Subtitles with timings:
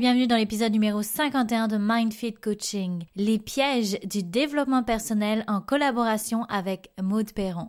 [0.00, 6.44] Bienvenue dans l'épisode numéro 51 de MindFit Coaching, les pièges du développement personnel en collaboration
[6.44, 7.68] avec Maud Perron.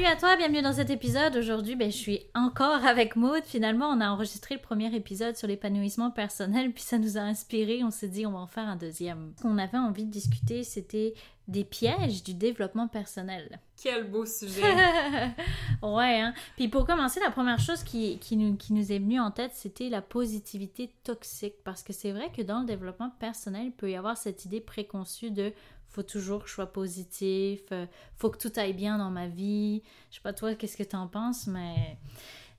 [0.00, 1.36] Salut à toi, bienvenue dans cet épisode.
[1.36, 3.42] Aujourd'hui, ben, je suis encore avec Maud.
[3.44, 7.84] Finalement, on a enregistré le premier épisode sur l'épanouissement personnel, puis ça nous a inspiré.
[7.84, 9.34] On s'est dit, on va en faire un deuxième.
[9.36, 11.12] Ce qu'on avait envie de discuter, c'était
[11.48, 13.60] des pièges du développement personnel.
[13.76, 14.62] Quel beau sujet!
[15.82, 16.32] ouais, hein?
[16.56, 19.52] Puis pour commencer, la première chose qui, qui, nous, qui nous est venue en tête,
[19.52, 21.56] c'était la positivité toxique.
[21.62, 24.60] Parce que c'est vrai que dans le développement personnel, il peut y avoir cette idée
[24.60, 25.52] préconçue de
[25.90, 29.82] faut toujours que je sois positif, euh, faut que tout aille bien dans ma vie.
[30.10, 31.98] Je sais pas toi, qu'est-ce que tu en penses, mais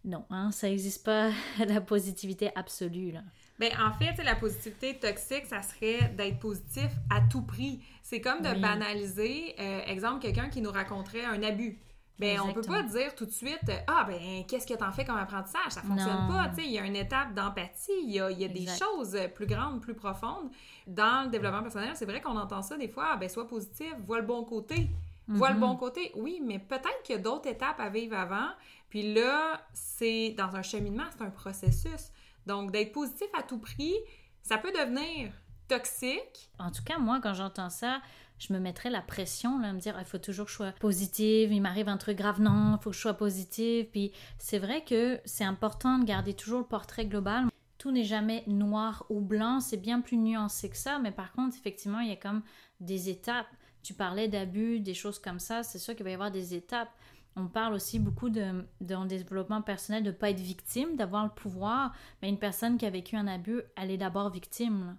[0.04, 1.32] non, hein, ça n'existe pas
[1.66, 3.12] la positivité absolue.
[3.12, 3.22] Là.
[3.59, 7.80] Ben, en fait, la positivité toxique, ça serait d'être positif à tout prix.
[8.02, 11.80] C'est comme de banaliser, euh, exemple, quelqu'un qui nous raconterait un abus.
[12.20, 15.17] Ben, on peut pas dire tout de suite Ah, ben, qu'est-ce que t'en fais comme
[15.17, 15.72] apprentissage?
[15.72, 16.50] Ça fonctionne pas.
[16.50, 19.18] Tu sais, il y a une étape d'empathie, il y a, y a des choses
[19.34, 20.52] plus grandes, plus profondes.
[20.86, 23.94] Dans le développement personnel, c'est vrai qu'on entend ça des fois ah, ben, sois positif,
[24.06, 24.90] vois le bon côté.
[25.28, 25.80] Vois le bon mhm.
[25.80, 26.12] côté.
[26.16, 28.50] Oui, mais peut-être qu'il y a d'autres étapes à vivre avant.
[28.90, 32.12] Puis là, c'est dans un cheminement, c'est un processus.
[32.46, 33.96] Donc, d'être positif à tout prix,
[34.42, 35.31] ça peut devenir
[35.72, 36.50] toxique.
[36.59, 38.02] En tout cas, moi, quand j'entends ça,
[38.39, 40.72] je me mettrais la pression, là, à me dire, il faut toujours que je sois
[40.73, 43.88] positive, il m'arrive un truc grave, non, il faut que je sois positive.
[43.90, 47.46] Puis c'est vrai que c'est important de garder toujours le portrait global.
[47.78, 51.56] Tout n'est jamais noir ou blanc, c'est bien plus nuancé que ça, mais par contre,
[51.56, 52.41] effectivement, il y a comme
[52.81, 53.47] des étapes.
[53.81, 56.91] Tu parlais d'abus, des choses comme ça, c'est sûr qu'il va y avoir des étapes.
[57.38, 61.23] On parle aussi beaucoup de, dans le développement personnel de ne pas être victime, d'avoir
[61.23, 61.94] le pouvoir.
[62.22, 64.97] Mais une personne qui a vécu un abus, elle est d'abord victime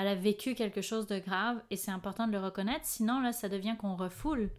[0.00, 3.32] elle a vécu quelque chose de grave et c'est important de le reconnaître, sinon là,
[3.32, 4.50] ça devient qu'on refoule.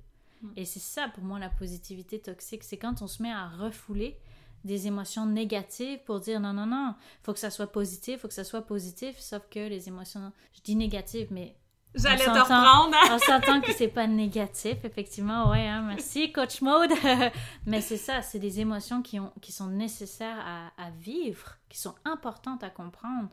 [0.42, 0.48] Mm.
[0.58, 4.20] Et c'est ça pour moi la positivité toxique, c'est quand on se met à refouler
[4.66, 8.34] des émotions négatives pour dire non, non, non, faut que ça soit positif, faut que
[8.34, 11.56] ça soit positif, sauf que les émotions, je dis négatives, mais
[11.96, 12.96] J'allais te reprendre.
[13.12, 15.50] on s'entend que c'est pas négatif, effectivement.
[15.50, 16.92] Ouais, hein, merci, Coach Mode.
[17.66, 21.80] Mais c'est ça, c'est des émotions qui, ont, qui sont nécessaires à, à, vivre, qui
[21.80, 23.30] sont importantes à comprendre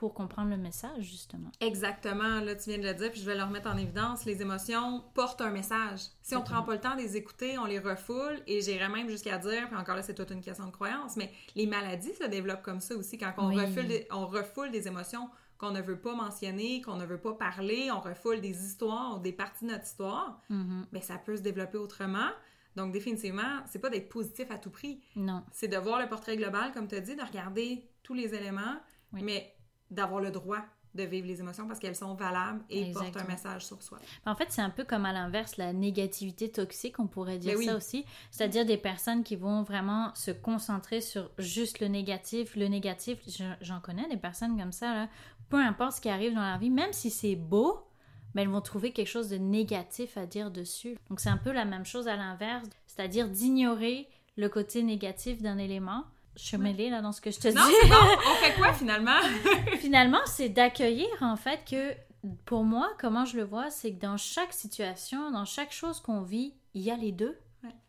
[0.00, 1.50] pour comprendre le message, justement.
[1.60, 4.24] Exactement, là, tu viens de le dire, puis je vais le remettre en évidence.
[4.24, 6.00] Les émotions portent un message.
[6.22, 9.10] Si on prend pas le temps de les écouter, on les refoule, et j'irais même
[9.10, 12.24] jusqu'à dire, puis encore là, c'est toute une question de croyance, mais les maladies se
[12.24, 15.28] développent comme ça aussi, quand on, refoule, des, on refoule des émotions
[15.58, 19.32] qu'on ne veut pas mentionner, qu'on ne veut pas parler, on refoule des histoires, des
[19.32, 20.84] parties de notre histoire, mais mm-hmm.
[20.92, 22.30] ben, ça peut se développer autrement.
[22.74, 25.02] Donc, définitivement, c'est pas d'être positif à tout prix.
[25.14, 25.44] Non.
[25.52, 28.80] C'est de voir le portrait global, comme tu as dit, de regarder tous les éléments,
[29.12, 29.54] mais
[29.90, 30.64] d'avoir le droit
[30.94, 33.98] de vivre les émotions parce qu'elles sont valables et portent un message sur soi.
[34.26, 37.66] En fait, c'est un peu comme à l'inverse, la négativité toxique, on pourrait dire ben
[37.66, 38.04] ça aussi.
[38.30, 42.56] C'est-à-dire des personnes qui vont vraiment se concentrer sur juste le négatif.
[42.56, 43.18] Le négatif,
[43.60, 45.08] j'en connais des personnes comme ça, là.
[45.48, 47.86] peu importe ce qui arrive dans la vie, même si c'est beau,
[48.34, 50.96] mais ben, elles vont trouver quelque chose de négatif à dire dessus.
[51.08, 55.58] Donc c'est un peu la même chose à l'inverse, c'est-à-dire d'ignorer le côté négatif d'un
[55.58, 56.04] élément
[56.40, 57.54] je suis mêlée là dans ce que je te dis.
[57.54, 57.94] Non, c'est bon.
[58.30, 59.20] On fait quoi finalement?
[59.78, 61.94] finalement, c'est d'accueillir en fait que
[62.44, 66.22] pour moi, comment je le vois, c'est que dans chaque situation, dans chaque chose qu'on
[66.22, 67.36] vit, il y a les deux.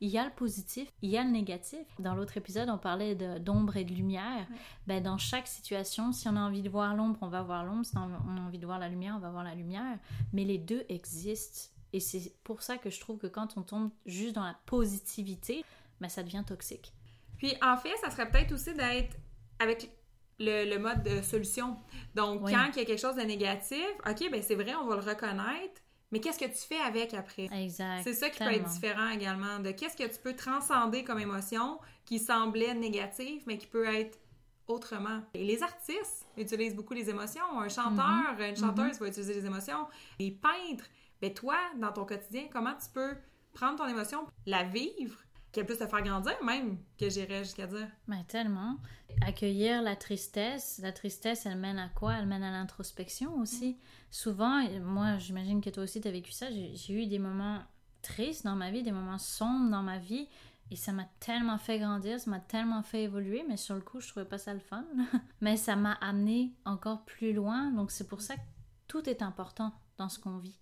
[0.01, 1.79] Il y a le positif, il y a le négatif.
[1.97, 4.45] Dans l'autre épisode, on parlait d'ombre et de lumière.
[4.85, 7.85] Ben, dans chaque situation, si on a envie de voir l'ombre, on va voir l'ombre.
[7.85, 9.97] Si on a envie de voir la lumière, on va voir la lumière.
[10.33, 11.71] Mais les deux existent.
[11.93, 15.63] Et c'est pour ça que je trouve que quand on tombe juste dans la positivité,
[16.01, 16.91] ben, ça devient toxique.
[17.41, 19.17] Puis en fait, ça serait peut-être aussi d'être
[19.57, 19.89] avec
[20.37, 21.75] le, mode de solution.
[22.13, 24.95] Donc, quand il y a quelque chose de négatif, OK, ben c'est vrai, on va
[24.95, 27.49] le reconnaître, mais qu'est-ce que tu fais avec après?
[27.51, 28.03] Exact.
[28.03, 31.79] C'est ça qui peut être différent également, de qu'est-ce que tu peux transcender comme émotion
[32.05, 34.19] qui semblait négative, mais qui peut être
[34.67, 35.21] autrement.
[35.33, 37.59] Et les artistes utilisent beaucoup les émotions.
[37.59, 38.49] Un chanteur, mm-hmm.
[38.49, 38.99] une chanteuse mm-hmm.
[38.99, 39.87] va utiliser les émotions.
[40.19, 40.85] Les peintres,
[41.19, 43.15] ben toi, dans ton quotidien, comment tu peux
[43.51, 45.17] prendre ton émotion, la vivre,
[45.51, 47.87] qu'elle puisse te faire grandir même, que j'irais jusqu'à dire.
[48.07, 48.77] Ben, tellement.
[49.21, 52.15] Accueillir la tristesse, la tristesse, elle mène à quoi?
[52.15, 53.77] Elle mène à l'introspection aussi.
[54.09, 57.59] Souvent, moi, j'imagine que toi aussi, tu as vécu ça, j'ai eu des moments
[58.01, 60.27] tristes dans ma vie, des moments sombres dans ma vie,
[60.71, 63.99] et ça m'a tellement fait grandir, ça m'a tellement fait évoluer, mais sur le coup,
[63.99, 64.85] je trouvais pas ça le fun.
[65.41, 68.41] mais ça m'a amené encore plus loin, donc c'est pour ça que
[68.87, 70.60] tout est important dans ce qu'on vit.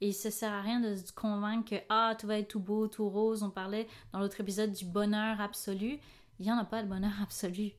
[0.00, 2.88] Et ça sert à rien de se convaincre que ah, tout va être tout beau,
[2.88, 3.42] tout rose.
[3.42, 5.98] On parlait dans l'autre épisode du bonheur absolu.
[6.38, 7.72] Il n'y en a pas de bonheur absolu.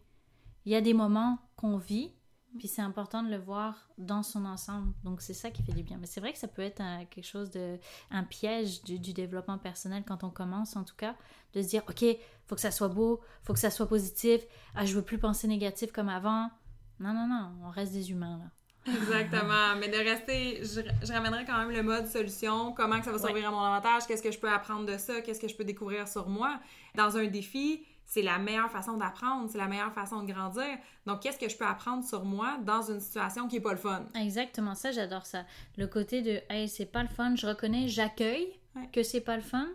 [0.65, 2.11] Il y a des moments qu'on vit,
[2.59, 4.93] puis c'est important de le voir dans son ensemble.
[5.03, 5.97] Donc c'est ça qui fait du bien.
[5.97, 7.79] Mais c'est vrai que ça peut être quelque chose de
[8.11, 11.15] un piège du, développement personnel quand on commence en tout cas
[11.53, 12.05] de se dire ok
[12.45, 14.41] faut que ça soit beau, faut que ça soit positif.
[14.75, 16.51] Ah je veux plus penser négatif comme avant.
[16.99, 18.51] Non non non, on reste des humains là.
[18.87, 19.75] Exactement.
[19.79, 23.47] Mais de rester, je, ramènerais quand même le mode solution, comment que ça va servir
[23.47, 26.07] à mon avantage, qu'est-ce que je peux apprendre de ça, qu'est-ce que je peux découvrir
[26.07, 26.59] sur moi?
[26.95, 30.77] Dans un défi, c'est la meilleure façon d'apprendre, c'est la meilleure façon de grandir.
[31.05, 33.77] Donc, qu'est-ce que je peux apprendre sur moi dans une situation qui est pas le
[33.77, 34.05] fun?
[34.15, 35.45] Exactement, ça, j'adore ça.
[35.77, 38.47] Le côté de, hey, c'est pas le fun, je reconnais, j'accueille
[38.91, 39.67] que c'est pas le fun.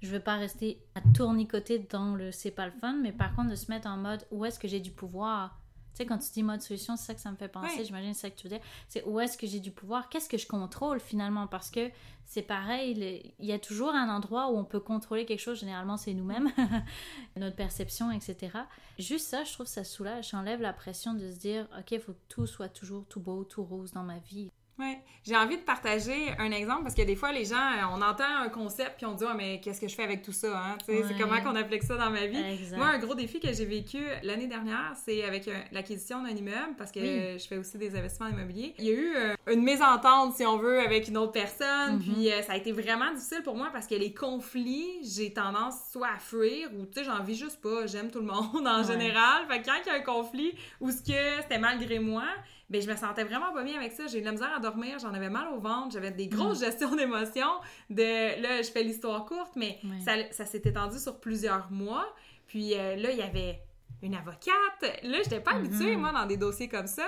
[0.00, 3.50] Je veux pas rester à tournicoter dans le c'est pas le fun, mais par contre
[3.50, 5.61] de se mettre en mode où est-ce que j'ai du pouvoir?
[5.94, 8.22] Sais, quand tu dis mode solution, c'est ça que ça me fait penser, j'imagine c'est
[8.22, 8.64] ça que tu veux dire.
[8.88, 11.90] C'est où est-ce que j'ai du pouvoir, qu'est-ce que je contrôle finalement, parce que
[12.24, 15.96] c'est pareil, il y a toujours un endroit où on peut contrôler quelque chose, généralement
[15.96, 16.50] c'est nous-mêmes,
[17.36, 18.58] notre perception, etc.
[18.98, 22.12] Juste ça, je trouve ça soulage, j'enlève la pression de se dire, ok, il faut
[22.12, 24.50] que tout soit toujours tout beau, tout rose dans ma vie.
[24.78, 24.96] Oui.
[25.24, 28.24] J'ai envie de partager un exemple parce que des fois, les gens, euh, on entend
[28.40, 30.56] un concept puis on dit, oh, mais qu'est-ce que je fais avec tout ça?
[30.56, 30.78] Hein?
[30.84, 32.42] C'est comment qu'on applique ça dans ma vie?
[32.76, 36.74] Moi, un gros défi que j'ai vécu l'année dernière, c'est avec euh, l'acquisition d'un immeuble
[36.76, 38.74] parce que je fais aussi des investissements immobiliers.
[38.78, 41.98] Il y a eu euh, une mésentente, si on veut, avec une autre personne.
[41.98, 42.14] Mm-hmm.
[42.14, 46.08] Puis ça a été vraiment difficile pour moi parce que les conflits, j'ai tendance soit
[46.16, 47.86] à fuir ou, tu sais, j'en vis juste pas.
[47.86, 49.46] J'aime tout le monde en général.
[49.48, 52.24] Fait que quand il y a un conflit ou ce que c'était malgré moi,
[52.72, 54.06] ben, je me sentais vraiment pas bien avec ça.
[54.06, 56.60] J'ai eu de la misère à dormir, j'en avais mal au ventre, j'avais des grosses
[56.60, 56.64] mm.
[56.64, 57.60] gestions d'émotions.
[57.90, 62.06] De, là, je fais l'histoire courte, mais ça, ça s'est étendu sur plusieurs mois.
[62.46, 63.60] Puis euh, là, il y avait
[64.02, 65.02] une avocate.
[65.02, 65.98] Là, j'étais pas habituée, mm-hmm.
[65.98, 67.04] moi, dans des dossiers comme ça.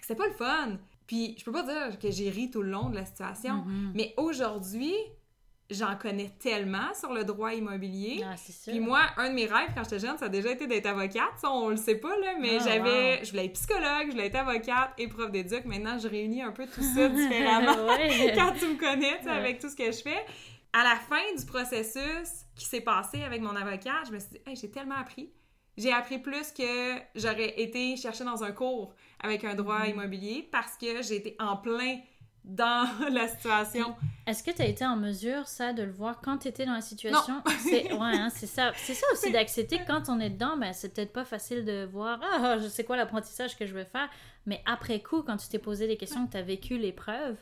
[0.00, 0.78] C'était pas le fun.
[1.06, 3.92] Puis je peux pas dire que j'ai ri tout le long de la situation, mm-hmm.
[3.94, 4.94] mais aujourd'hui,
[5.70, 8.24] j'en connais tellement sur le droit immobilier.
[8.24, 8.34] Ah,
[8.66, 11.32] Puis moi, un de mes rêves quand j'étais jeune, ça a déjà été d'être avocate.
[11.40, 13.24] Ça, on le sait pas, là, mais ah, j'avais...
[13.24, 15.64] Je voulais être psychologue, je voulais être avocate et prof d'éduc.
[15.64, 17.74] Maintenant, je réunis un peu tout ça différemment
[18.34, 20.24] quand tu me connais, avec tout ce que je fais.
[20.72, 24.40] À la fin du processus qui s'est passé avec mon avocate, je me suis dit,
[24.46, 25.30] hey, j'ai tellement appris.
[25.76, 29.90] J'ai appris plus que j'aurais été chercher dans un cours avec un droit mm-hmm.
[29.90, 31.98] immobilier parce que j'ai été en plein
[32.46, 33.94] dans la situation.
[34.26, 36.72] Est-ce que tu as été en mesure, ça, de le voir quand tu étais dans
[36.72, 37.42] la situation?
[37.60, 38.72] C'est ouais, hein, ça.
[38.76, 41.84] C'est ça aussi d'accepter que quand on est dedans, ben, c'est peut-être pas facile de
[41.84, 44.08] voir Ah, je sais quoi l'apprentissage que je vais faire.
[44.46, 47.36] Mais après coup, quand tu t'es posé des questions, que tu as vécu l'épreuve,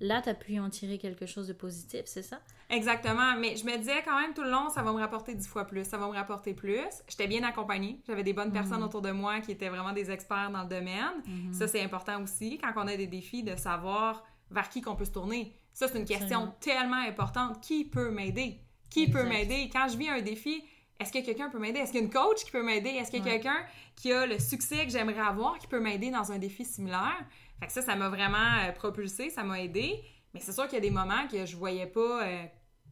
[0.00, 2.40] là, tu as pu en tirer quelque chose de positif, c'est ça?
[2.70, 3.36] Exactement.
[3.38, 5.64] Mais je me disais quand même tout le long, ça va me rapporter dix fois
[5.64, 7.02] plus, ça va me rapporter plus.
[7.08, 8.00] J'étais bien accompagnée.
[8.06, 8.86] J'avais des bonnes personnes mhm.
[8.86, 11.22] autour de moi qui étaient vraiment des experts dans le domaine.
[11.26, 11.52] Mhm.
[11.52, 14.24] Ça, c'est important aussi quand on a des défis de savoir
[14.54, 15.52] vers qui qu'on peut se tourner.
[15.72, 17.60] Ça, c'est une question tellement importante.
[17.60, 18.60] Qui peut m'aider?
[18.90, 19.68] Qui peut m'aider?
[19.72, 20.64] Quand je vis un défi,
[21.00, 21.80] est-ce que quelqu'un peut m'aider?
[21.80, 22.90] Est-ce qu'il y a une coach qui peut m'aider?
[22.90, 23.58] Est-ce qu'il y a quelqu'un
[23.96, 27.18] qui a le succès que j'aimerais avoir qui peut m'aider dans un défi similaire?
[27.58, 30.02] Fait que ça, ça m'a vraiment euh, propulsé, ça m'a aidé.
[30.32, 32.44] Mais c'est sûr qu'il y a des moments que je voyais pas euh,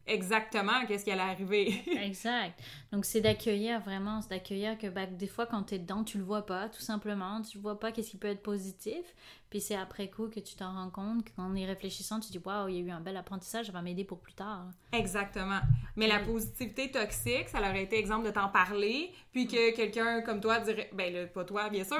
[0.05, 1.81] exactement qu'est-ce qui allait arriver.
[2.03, 2.59] exact.
[2.91, 6.17] Donc c'est d'accueillir vraiment, c'est d'accueillir que bah, des fois quand tu es dedans, tu
[6.17, 9.03] le vois pas, tout simplement, tu vois pas qu'est-ce qui peut être positif,
[9.49, 12.69] puis c'est après coup que tu t'en rends compte, qu'en y réfléchissant, tu dis waouh,
[12.69, 14.65] il y a eu un bel apprentissage, ça va m'aider pour plus tard.
[14.91, 15.59] Exactement.
[15.95, 20.41] Mais la positivité toxique, ça aurait été exemple de t'en parler, puis que quelqu'un comme
[20.41, 21.99] toi dirait, ben pas toi bien sûr,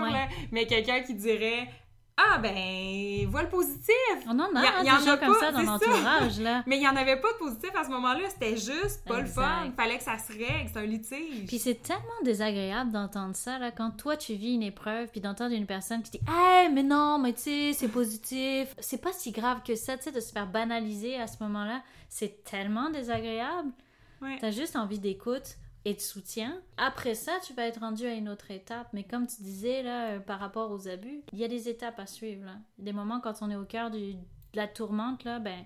[0.51, 1.67] mais quelqu'un qui dirait
[2.15, 3.93] ah ben, vois le positif.
[4.27, 6.63] On en a, il y, en a comme ça dans l'entourage là.
[6.67, 9.25] Mais il y en avait pas de positif à ce moment-là, c'était juste pas le
[9.25, 11.47] fun, il fallait que ça se règle, c'est un litige.
[11.47, 15.55] Puis c'est tellement désagréable d'entendre ça là quand toi tu vis une épreuve puis d'entendre
[15.55, 19.31] une personne qui dit "Hey, mais non, mais tu sais, c'est positif." C'est pas si
[19.31, 23.71] grave que ça, tu sais de se faire banaliser à ce moment-là, c'est tellement désagréable.
[24.21, 24.37] Ouais.
[24.39, 26.61] T'as juste envie d'écoute et de soutien.
[26.77, 28.87] Après ça, tu vas être rendu à une autre étape.
[28.93, 31.99] Mais comme tu disais, là, euh, par rapport aux abus, il y a des étapes
[31.99, 32.45] à suivre.
[32.45, 32.55] Là.
[32.77, 34.13] Des moments quand on est au cœur de
[34.53, 35.65] la tourmente, là, ben,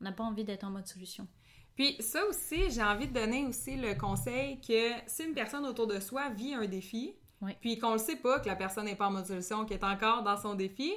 [0.00, 1.26] on n'a pas envie d'être en mode solution.
[1.74, 5.86] Puis ça aussi, j'ai envie de donner aussi le conseil que si une personne autour
[5.86, 7.14] de soi vit un défi,
[7.60, 9.84] puis qu'on ne sait pas que la personne n'est pas en mode solution, qu'elle est
[9.84, 10.92] encore dans son défi,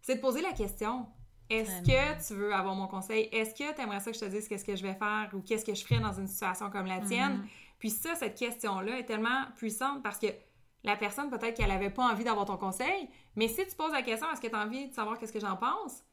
[0.00, 1.06] c'est de poser la question.
[1.50, 3.28] Est-ce que tu veux avoir mon conseil?
[3.30, 5.40] Est-ce que tu aimerais ça que je te dise qu'est-ce que je vais faire ou
[5.40, 7.38] qu'est-ce que je ferais dans une situation comme la tienne?
[7.38, 7.48] Mhm.
[7.82, 10.28] Puis ça, cette question-là est tellement puissante parce que
[10.84, 14.02] la personne, peut-être qu'elle n'avait pas envie d'avoir ton conseil, mais si tu poses la
[14.02, 16.04] question, est-ce que tu as envie de savoir qu'est-ce que j'en pense?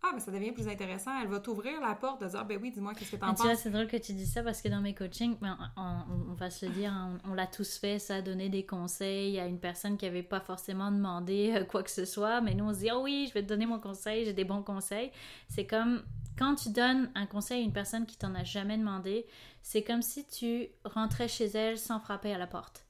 [0.00, 1.10] Ah, mais ça devient plus intéressant.
[1.20, 3.40] Elle va t'ouvrir la porte de dire, ben oui, dis-moi, qu'est-ce que t'en penses?
[3.40, 6.34] Tu vois, c'est drôle que tu dis ça parce que dans mes coachings, ben, on,
[6.34, 6.94] va se le dire,
[7.28, 10.92] on, l'a tous fait, ça, donner des conseils à une personne qui n'avait pas forcément
[10.92, 13.42] demandé euh, quoi que ce soit, mais nous, on se dit, oh oui, je vais
[13.42, 15.10] te donner mon conseil, j'ai des bons conseils.
[15.48, 16.04] C'est comme
[16.38, 19.26] quand tu donnes un conseil à une personne qui t'en a jamais demandé,
[19.62, 22.84] c'est comme si tu rentrais chez elle sans frapper à la porte.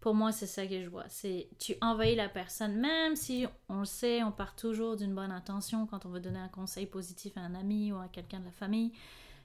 [0.00, 1.04] Pour moi, c'est ça que je vois.
[1.08, 5.32] C'est tu envahis la personne, même si on le sait, on part toujours d'une bonne
[5.32, 8.44] intention quand on veut donner un conseil positif à un ami ou à quelqu'un de
[8.44, 8.92] la famille.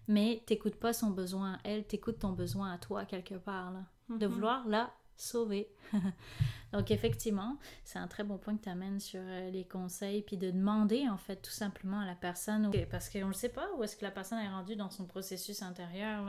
[0.08, 3.72] Mais t'écoutes pas son besoin à elle, t'écoutes ton besoin à toi quelque part.
[3.72, 3.84] Là.
[4.10, 4.34] De mhm.
[4.34, 5.70] vouloir la sauver.
[6.74, 10.38] Donc effectivement, c'est un très bon point que tu amènes sur euh, les conseils, puis
[10.38, 13.84] de demander en fait tout simplement à la personne, parce qu'on ne sait pas où
[13.84, 16.24] est-ce que la personne est rendue dans son processus intérieur.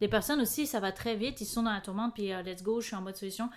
[0.00, 2.62] Les personnes aussi, ça va très vite, ils sont dans la tourmente, puis euh, let's
[2.62, 3.50] go, je suis en mode solution.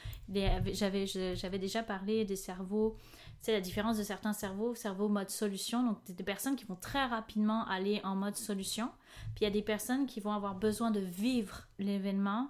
[0.74, 2.98] J'avais, j'avais déjà parlé des cerveaux,
[3.40, 6.76] tu sais, la différence de certains cerveaux, cerveau mode solution, donc des personnes qui vont
[6.76, 8.92] très rapidement aller en mode solution,
[9.36, 12.50] puis il y a des personnes qui vont avoir besoin de vivre l'événement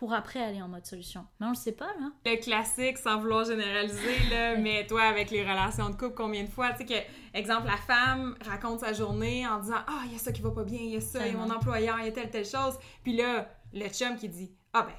[0.00, 1.26] pour après aller en mode solution.
[1.38, 2.10] Mais on le sait pas, là.
[2.24, 6.48] Le classique, sans vouloir généraliser, là, mais toi, avec les relations de couple, combien de
[6.48, 10.14] fois, tu sais, que, exemple, la femme raconte sa journée en disant Ah, il y
[10.14, 11.98] a ça qui va pas bien, il y a ça, il y a mon employeur,
[11.98, 12.78] il y a telle, telle chose.
[13.02, 14.94] Puis là, le chum qui dit Ah, ben,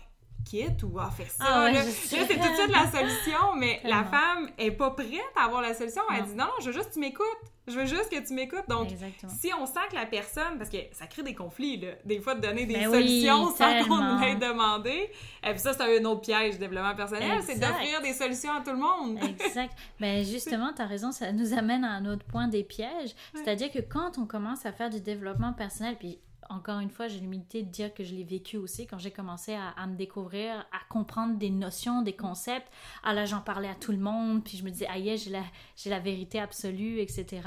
[0.45, 1.45] quitte ou ah, fais ça.
[1.47, 5.45] Ah là, c'est tout de suite la solution, mais la femme est pas prête à
[5.45, 6.03] avoir la solution.
[6.15, 7.25] Elle dit non, non, je veux juste que tu m'écoutes.
[7.71, 8.67] Je veux juste que tu m'écoutes.
[8.67, 8.89] Donc,
[9.27, 12.35] si on sent que la personne, parce que ça crée des conflits, là, des fois
[12.35, 15.09] de donner des ben solutions sans qu'on l'ait demandé.
[15.43, 18.61] Et puis ça, c'est un autre piège de développement personnel, c'est d'offrir des solutions à
[18.61, 19.19] tout le monde.
[19.23, 19.77] exact.
[19.99, 23.15] Ben justement, tu as raison, ça nous amène à un autre point des pièges.
[23.33, 26.19] C'est-à-dire que quand on commence à faire du développement personnel, puis
[26.51, 29.53] encore une fois, j'ai l'humilité de dire que je l'ai vécu aussi quand j'ai commencé
[29.53, 32.67] à, me découvrir, à comprendre des notions, des concepts.
[33.03, 35.43] Ah là, j'en parlais à tout le monde, puis je me disais, j'ai la,
[35.75, 37.41] j'ai la vérité absolue, etc.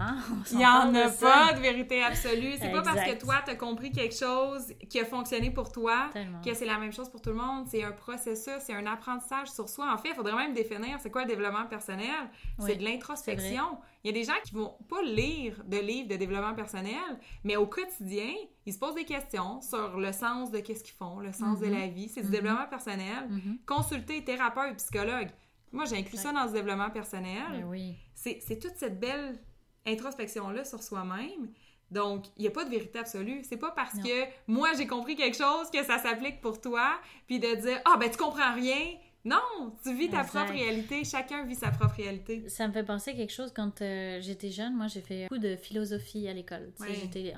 [0.00, 0.16] Hein?
[0.52, 2.54] Il n'y en a pas de vérité absolue.
[2.58, 6.10] C'est pas parce que toi, tu as compris quelque chose qui a fonctionné pour toi
[6.44, 7.66] que c'est la même chose pour tout le monde.
[7.68, 9.92] C'est un processus, c'est un apprentissage sur soi.
[9.92, 12.30] En fait, il faudrait même définir c'est quoi le développement personnel.
[12.58, 13.78] c'est de l'introspection.
[14.04, 17.56] Il y a des gens qui vont pas lire de livres de développement personnel, mais
[17.56, 18.32] au quotidien,
[18.64, 21.66] ils se posent des questions sur le sens de qu'est-ce qu'ils font, le sens de
[21.66, 21.80] mm-hmm.
[21.80, 22.08] la vie.
[22.08, 22.30] C'est du mm-hmm.
[22.30, 23.28] développement personnel.
[23.28, 23.64] Mm-hmm.
[23.66, 25.30] Consulter thérapeute, psychologue.
[25.72, 27.42] Moi, j'ai inclus ça dans ce développement personnel.
[27.50, 27.96] Ben oui.
[28.14, 29.38] C'est toute cette belle
[29.86, 31.48] introspection-là sur soi-même.
[31.90, 33.42] Donc, il n'y a pas de vérité absolue.
[33.44, 37.38] C'est pas parce que moi j'ai compris quelque chose que ça s'applique pour toi, puis
[37.38, 38.94] de dire Ah, ben tu comprends rien,
[39.24, 41.04] non, tu vis ta propre réalité.
[41.04, 42.48] Chacun vit sa propre réalité.
[42.48, 44.76] Ça me fait penser quelque chose quand euh, j'étais jeune.
[44.76, 46.72] Moi, j'ai fait beaucoup de philosophie à l'école.
[46.88, 47.34] J'étais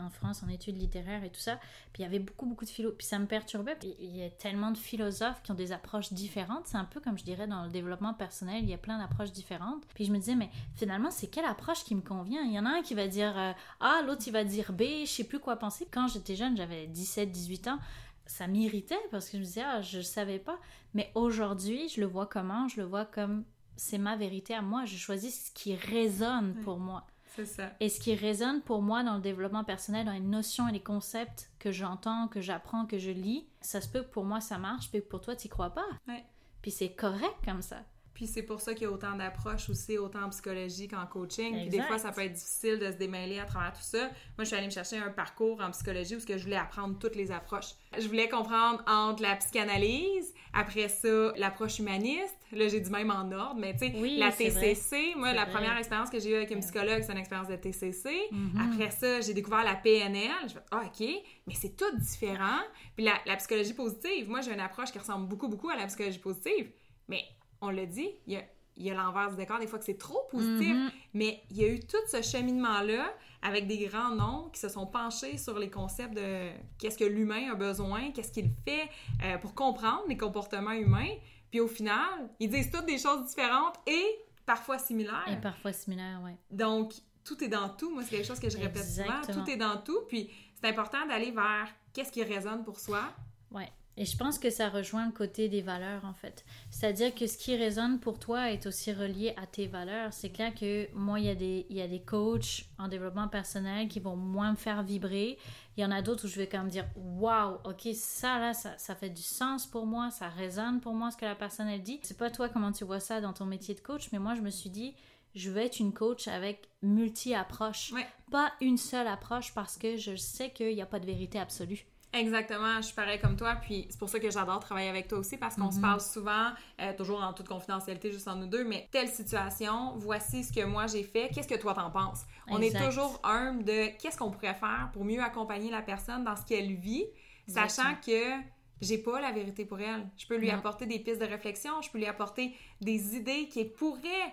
[0.00, 1.56] en, France en études littéraires et tout ça.
[1.92, 2.92] Puis il y avait beaucoup, beaucoup de philo.
[2.92, 3.76] Puis ça me perturbait.
[4.00, 6.66] Il y a tellement de philosophes qui ont des approches différentes.
[6.66, 8.62] C'est un peu comme je dirais dans le développement personnel.
[8.62, 9.84] Il y a plein d'approches différentes.
[9.94, 12.42] Puis je me disais, mais finalement, c'est quelle approche qui me convient?
[12.42, 14.82] Il y en a un qui va dire euh, A, l'autre il va dire B.
[15.04, 15.86] Je sais plus quoi penser.
[15.90, 17.78] Quand j'étais jeune, j'avais 17, 18 ans
[18.26, 20.58] ça m'irritait parce que je me disais, ah, je ne savais pas.
[20.94, 22.68] Mais aujourd'hui, je le vois comment?
[22.68, 23.44] Je le vois comme
[23.76, 24.84] c'est ma vérité à moi.
[24.84, 27.06] Je choisis ce qui résonne pour moi.
[27.34, 27.72] C'est ça.
[27.80, 30.82] Et ce qui résonne pour moi dans le développement personnel, dans les notions et les
[30.82, 34.56] concepts que j'entends, que j'apprends, que je lis, ça se peut que pour moi ça
[34.56, 35.86] marche, puis que pour toi tu crois pas.
[36.06, 36.24] Ouais.
[36.62, 37.84] Puis c'est correct comme ça.
[38.14, 41.52] Puis c'est pour ça qu'il y a autant d'approches aussi, autant en psychologie qu'en coaching.
[41.62, 43.98] Puis des fois, ça peut être difficile de se démêler à travers tout ça.
[43.98, 47.16] Moi, je suis allée me chercher un parcours en psychologie où je voulais apprendre toutes
[47.16, 47.74] les approches.
[47.98, 52.36] Je voulais comprendre entre la psychanalyse, après ça, l'approche humaniste.
[52.52, 55.14] Là, j'ai dit même en ordre, mais tu sais, la TCC.
[55.16, 58.10] Moi, la première expérience que j'ai eue avec un psychologue, c'est une expérience de TCC.
[58.30, 58.72] Mm-hmm.
[58.72, 60.30] Après ça, j'ai découvert la PNL.
[60.46, 61.04] Je fais, ah, OK,
[61.48, 62.60] mais c'est tout différent.
[62.94, 65.86] Puis la, la psychologie positive, moi, j'ai une approche qui ressemble beaucoup, beaucoup à la
[65.86, 66.70] psychologie positive.
[67.08, 67.24] Mais
[67.66, 68.42] on l'a dit, il
[68.76, 70.90] y a, l'envers du décor, des fois que c'est trop positif, mm-hmm.
[71.14, 74.86] mais il y a eu tout ce cheminement-là avec des grands noms qui se sont
[74.86, 78.88] penchés sur les concepts de qu'est-ce que l'humain a besoin, qu'est-ce qu'il fait
[79.22, 81.14] euh, pour comprendre les comportements humains.
[81.50, 84.04] Puis au final, ils disent toutes des choses différentes et
[84.46, 85.28] parfois similaires.
[85.28, 86.32] Et parfois similaires, oui.
[86.50, 86.94] Donc,
[87.24, 87.90] tout est dans tout.
[87.90, 89.20] Moi, c'est quelque chose que je répète souvent.
[89.32, 90.00] Tout est dans tout.
[90.08, 93.02] Puis c'est important d'aller vers qu'est-ce qui résonne pour soi.
[93.50, 93.70] Ouais.
[93.96, 96.44] Et je pense que ça rejoint le côté des valeurs, en fait.
[96.70, 100.12] C'est-à-dire que ce qui résonne pour toi est aussi relié à tes valeurs.
[100.12, 103.28] C'est clair que moi, il y, a des, il y a des coachs en développement
[103.28, 105.38] personnel qui vont moins me faire vibrer.
[105.76, 108.52] Il y en a d'autres où je vais quand même dire Waouh, ok, ça là,
[108.52, 111.68] ça, ça, fait du sens pour moi, ça résonne pour moi ce que la personne
[111.68, 112.00] elle dit.
[112.02, 114.40] C'est pas toi comment tu vois ça dans ton métier de coach, mais moi, je
[114.40, 114.94] me suis dit
[115.34, 117.92] je veux être une coach avec multi-approches.
[118.30, 121.86] Pas une seule approche parce que je sais qu'il n'y a pas de vérité absolue.
[122.14, 125.18] Exactement, je suis pareil comme toi, puis c'est pour ça que j'adore travailler avec toi
[125.18, 125.82] aussi, parce qu'on se mhm.
[125.82, 130.44] parle souvent, euh, toujours en toute confidentialité, juste en nous deux, mais telle situation, voici
[130.44, 132.22] ce que moi j'ai fait, qu'est-ce que toi t'en penses?
[132.48, 136.36] On est toujours humble de qu'est-ce qu'on pourrait faire pour mieux accompagner la personne dans
[136.36, 137.04] ce qu'elle vit,
[137.48, 138.36] sachant que
[138.80, 140.08] j'ai pas la vérité pour elle.
[140.16, 143.64] Je peux lui apporter des pistes de réflexion, je peux lui apporter des idées qui
[143.64, 144.30] pourraient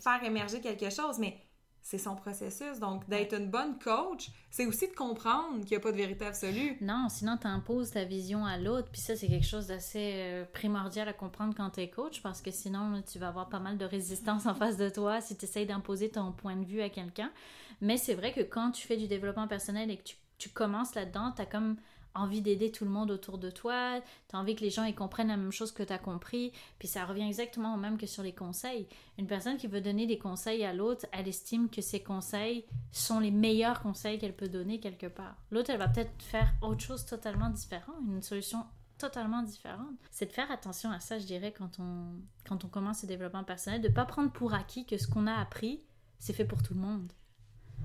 [0.00, 1.36] faire émerger quelque chose, mais
[1.86, 2.80] c'est son processus.
[2.80, 6.26] Donc, d'être une bonne coach, c'est aussi de comprendre qu'il n'y a pas de vérité
[6.26, 6.76] absolue.
[6.80, 8.88] Non, sinon, tu imposes ta vision à l'autre.
[8.90, 12.42] Puis ça, c'est quelque chose d'assez euh, primordial à comprendre quand tu es coach, parce
[12.42, 15.44] que sinon, tu vas avoir pas mal de résistance en face de toi si tu
[15.44, 17.30] essayes d'imposer ton point de vue à quelqu'un.
[17.80, 20.96] Mais c'est vrai que quand tu fais du développement personnel et que tu, tu commences
[20.96, 21.76] là-dedans, tu as comme
[22.16, 24.94] envie d'aider tout le monde autour de toi, tu as envie que les gens ils
[24.94, 28.06] comprennent la même chose que tu as compris, puis ça revient exactement au même que
[28.06, 28.86] sur les conseils.
[29.18, 33.20] Une personne qui veut donner des conseils à l'autre, elle estime que ses conseils sont
[33.20, 35.36] les meilleurs conseils qu'elle peut donner quelque part.
[35.50, 38.64] L'autre, elle va peut-être faire autre chose totalement différent, une solution
[38.98, 39.94] totalement différente.
[40.10, 43.44] C'est de faire attention à ça, je dirais, quand on, quand on commence le développement
[43.44, 45.82] personnel, de ne pas prendre pour acquis que ce qu'on a appris,
[46.18, 47.12] c'est fait pour tout le monde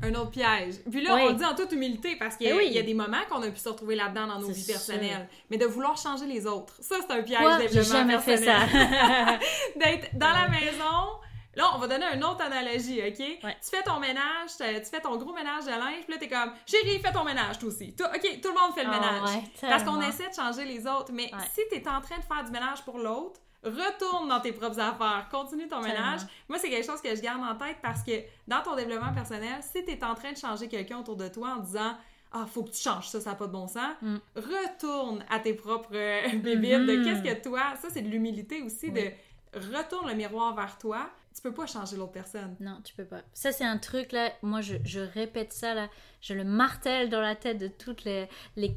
[0.04, 0.76] un autre piège.
[0.90, 2.94] Puis là, on le dit en toute humilité parce qu'il y, eh y, a des
[2.94, 5.28] moments qu'on a pu se retrouver là-dedans dans nos vies personnelles.
[5.50, 8.66] Mais de vouloir changer les autres, ça, c'est un piège J'ai jamais fait ça.
[9.76, 11.20] D'être dans la maison.
[11.54, 13.18] Là, on va donner une autre analogie, OK?
[13.18, 16.54] Tu fais ton ménage, tu fais ton gros ménage de linge, puis là, t'es comme,
[16.66, 17.94] chérie, fais ton ménage, toi aussi.
[18.00, 19.44] OK, tout le monde fait le ah ménage.
[19.60, 21.12] parce qu'on essaie de changer les autres.
[21.12, 24.80] Mais si t'es en train de faire du ménage pour l'autre, retourne dans tes propres
[24.80, 26.22] affaires, continue ton ménage.
[26.50, 28.12] Moi, c'est quelque chose que je garde en tête parce que
[28.48, 31.56] dans ton développement personnel, si tu es en train de changer quelqu'un autour de toi
[31.58, 31.96] en disant
[32.34, 33.94] ah, faut que tu changes ça, ça n'a pas de bon sens.
[34.02, 34.18] Mm.
[34.36, 35.92] Retourne à tes propres
[36.38, 37.04] bébés de mm-hmm.
[37.04, 39.12] qu'est-ce que toi, ça c'est de l'humilité aussi, de
[39.54, 41.10] retourne le miroir vers toi.
[41.36, 42.56] Tu peux pas changer l'autre personne.
[42.60, 43.22] Non, tu peux pas.
[43.34, 45.90] Ça c'est un truc là, moi je, je, répète ça là,
[46.22, 48.30] je le martèle dans la tête de tous les,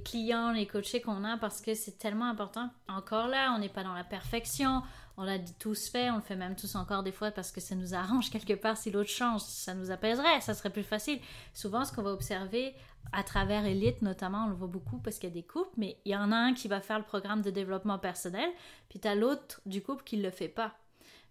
[0.03, 2.71] clients, les coachés qu'on a parce que c'est tellement important.
[2.89, 4.83] Encore là, on n'est pas dans la perfection,
[5.19, 7.75] on l'a tous fait, on le fait même tous encore des fois parce que ça
[7.75, 11.21] nous arrange quelque part si l'autre change, ça nous apaiserait, ça serait plus facile.
[11.53, 12.75] Souvent, ce qu'on va observer
[13.13, 15.99] à travers Elite, notamment, on le voit beaucoup parce qu'il y a des couples, mais
[16.07, 18.49] il y en a un qui va faire le programme de développement personnel,
[18.89, 20.75] puis tu as l'autre du couple qui ne le fait pas.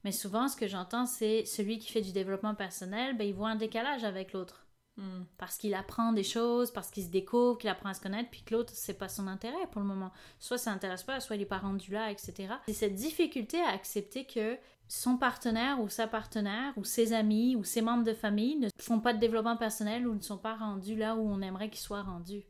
[0.03, 3.49] Mais souvent, ce que j'entends, c'est celui qui fait du développement personnel, ben, il voit
[3.49, 4.62] un décalage avec l'autre.
[4.95, 5.23] Hmm.
[5.39, 8.43] Parce qu'il apprend des choses, parce qu'il se découvre, qu'il apprend à se connaître, puis
[8.43, 10.11] que l'autre, c'est pas son intérêt pour le moment.
[10.39, 12.53] Soit ça n'intéresse pas, soit il est pas rendu là, etc.
[12.67, 17.63] C'est cette difficulté à accepter que son partenaire ou sa partenaire ou ses amis ou
[17.63, 20.95] ses membres de famille ne font pas de développement personnel ou ne sont pas rendus
[20.95, 22.43] là où on aimerait qu'ils soient rendus.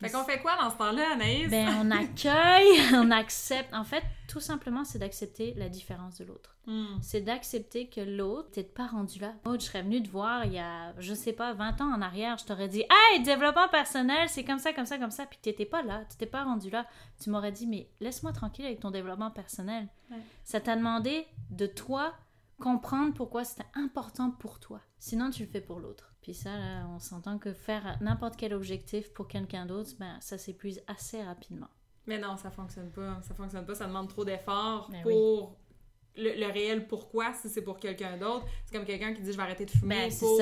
[0.00, 1.50] Fait qu'on fait quoi dans ce temps-là, Anaïs?
[1.50, 3.74] Ben, on accueille, on accepte.
[3.74, 6.56] En fait, tout simplement, c'est d'accepter la différence de l'autre.
[6.66, 6.98] Hmm.
[7.02, 9.34] C'est d'accepter que l'autre t'es pas rendu là.
[9.44, 12.02] Moi, je serais venue te voir il y a, je sais pas, 20 ans en
[12.02, 15.38] arrière, je t'aurais dit Hey, développement personnel, c'est comme ça, comme ça, comme ça, puis
[15.42, 16.86] t'étais pas là, t'étais pas rendu là.
[17.20, 19.88] Tu m'aurais dit Mais laisse-moi tranquille avec ton développement personnel.
[20.44, 22.14] Ça t'a demandé de toi
[22.58, 24.80] comprendre pourquoi c'était important pour toi.
[24.98, 26.12] Sinon, tu le fais pour l'autre.
[26.28, 30.36] Puis ça, là, on s'entend que faire n'importe quel objectif pour quelqu'un d'autre, ben, ça
[30.36, 31.68] s'épuise assez rapidement.
[32.06, 33.18] Mais non, ça fonctionne pas.
[33.22, 33.74] Ça fonctionne pas.
[33.74, 35.56] Ça demande trop d'efforts ben pour
[36.18, 38.44] le, réel pourquoi si c'est pour quelqu'un d'autre.
[38.66, 40.38] C'est comme quelqu'un qui dit je vais arrêter de fumer ben, pour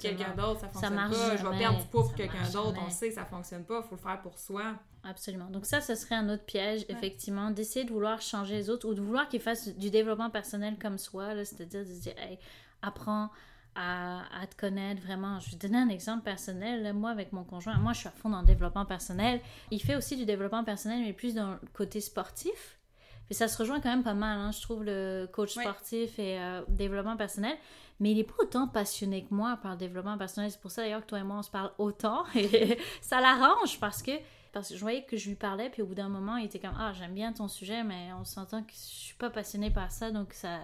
[0.00, 0.62] quelqu'un d'autre.
[0.62, 1.36] Ça fonctionne pas.
[1.36, 2.80] Je vais perdre du poids pour quelqu'un d'autre.
[2.84, 3.82] On sait ça fonctionne pas.
[3.84, 4.74] Il faut le faire pour soi.
[5.04, 5.48] Absolument.
[5.48, 8.94] Donc ça, ce serait un autre piège, effectivement, d'essayer de vouloir changer les autres ou
[8.94, 11.36] de vouloir qu'ils fassent du développement personnel comme soi.
[11.44, 12.36] C'est-à-dire de se dire, hey,
[12.82, 13.30] apprends
[13.74, 15.40] à, te connaître vraiment.
[15.40, 16.92] Je vais te donner un exemple personnel.
[16.92, 19.40] moi, avec mon conjoint, moi, je suis à fond dans le développement personnel.
[19.70, 22.78] Il fait aussi du développement personnel, mais plus dans le côté sportif.
[23.26, 26.40] Puis ça se rejoint quand même pas mal, hein, je trouve, le coach sportif et
[26.40, 27.56] euh, développement personnel.
[28.00, 30.50] Mais il est pas autant passionné que moi par le développement personnel.
[30.50, 32.24] C'est pour ça d'ailleurs que toi et moi, on se parle autant.
[32.34, 34.10] Et ça l'arrange parce que,
[34.52, 36.58] parce que je voyais que je lui parlais, puis au bout d'un moment, il était
[36.58, 39.92] comme Ah, j'aime bien ton sujet, mais on s'entend que je suis pas passionné par
[39.92, 40.58] ça, donc ça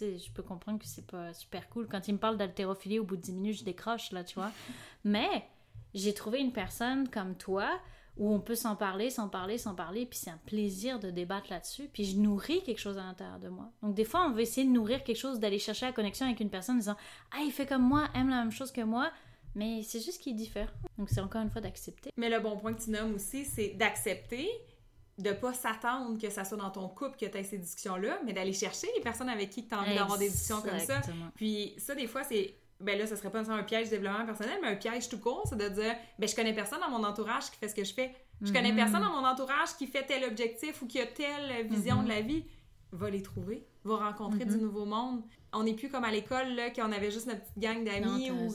[0.00, 1.86] je peux comprendre que c'est pas super cool.
[1.88, 4.50] Quand il me parle d'haltérophilie, au bout de 10 minutes, je décroche, là, tu vois.
[5.04, 5.44] Mais
[5.94, 7.68] j'ai trouvé une personne comme toi
[8.16, 11.50] où on peut s'en parler, s'en parler, s'en parler, puis c'est un plaisir de débattre
[11.50, 13.70] là-dessus, puis je nourris quelque chose à l'intérieur de moi.
[13.82, 16.40] Donc des fois, on veut essayer de nourrir quelque chose, d'aller chercher la connexion avec
[16.40, 16.96] une personne en disant
[17.32, 19.10] «Ah, il fait comme moi, aime la même chose que moi»,
[19.54, 20.72] mais c'est juste qu'il diffère.
[20.98, 22.10] Donc c'est encore une fois d'accepter.
[22.16, 24.48] Mais le bon point que tu nommes aussi, c'est d'accepter,
[25.22, 28.32] de pas s'attendre que ça soit dans ton couple que tu aies ces discussions-là, mais
[28.32, 31.00] d'aller chercher les personnes avec qui tu as envie d'avoir des discussions comme ça.
[31.34, 32.54] Puis ça, des fois, c'est.
[32.80, 35.44] Ben là, ça serait pas un piège de développement personnel, mais un piège tout court,
[35.46, 37.92] c'est de dire ben je connais personne dans mon entourage qui fait ce que je
[37.92, 38.14] fais.
[38.40, 38.76] Je connais mhm.
[38.76, 42.04] personne dans mon entourage qui fait tel objectif ou qui a telle vision mhm.
[42.04, 42.44] de la vie.
[42.92, 44.62] va les trouver, va rencontrer du mhm.
[44.62, 45.22] nouveau monde.
[45.52, 48.48] On n'est plus comme à l'école, là, qu'on avait juste notre petite gang d'amis ou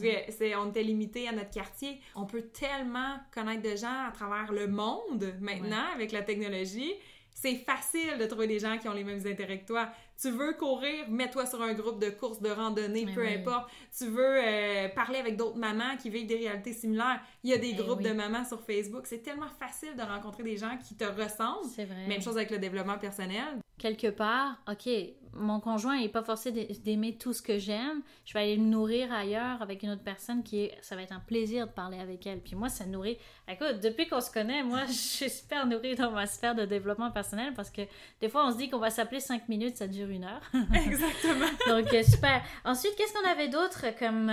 [0.57, 1.99] on était limité à notre quartier.
[2.15, 6.93] On peut tellement connaître de gens à travers le monde maintenant avec la technologie
[7.35, 9.89] c'est facile de trouver des gens qui ont les mêmes intérêts que toi.
[10.19, 13.69] Tu veux courir, mets-toi sur un groupe de courses, de randonnée, peu importe.
[13.95, 17.19] Tu veux euh, parler avec d'autres mamans qui vivent des réalités similaires.
[17.43, 19.05] Il y a des groupes de mamans sur Facebook.
[19.05, 21.69] C'est tellement facile de rencontrer des gens qui te ressemblent.
[21.75, 22.07] C'est vrai.
[22.07, 24.89] Même chose avec le développement personnel quelque part, OK,
[25.35, 29.11] mon conjoint n'est pas forcé d'aimer tout ce que j'aime, je vais aller me nourrir
[29.11, 32.25] ailleurs avec une autre personne qui est, ça va être un plaisir de parler avec
[32.25, 32.39] elle.
[32.39, 33.17] Puis moi, ça nourrit.
[33.47, 37.11] Écoute, depuis qu'on se connaît, moi, je suis super nourrie dans ma sphère de développement
[37.11, 37.81] personnel parce que
[38.21, 40.41] des fois, on se dit qu'on va s'appeler cinq minutes, ça dure une heure.
[40.73, 41.45] Exactement.
[41.67, 42.41] Donc, euh, super.
[42.63, 44.31] Ensuite, qu'est-ce qu'on avait d'autre comme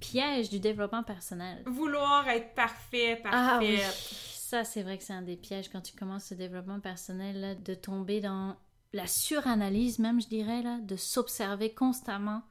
[0.00, 1.62] piège du développement personnel?
[1.66, 3.82] Vouloir être parfait, ah parfait.
[4.48, 7.74] Ça, c'est vrai que c'est un des pièges quand tu commences ce développement personnel, de
[7.74, 8.56] tomber dans
[8.92, 12.42] la suranalyse même, je dirais, là, de s'observer constamment,